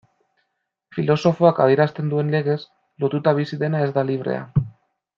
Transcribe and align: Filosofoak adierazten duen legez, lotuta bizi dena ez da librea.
Filosofoak 0.97 1.61
adierazten 1.67 2.09
duen 2.15 2.33
legez, 2.37 2.57
lotuta 3.07 3.35
bizi 3.43 3.63
dena 3.67 3.87
ez 3.89 3.93
da 3.99 4.09
librea. 4.13 4.45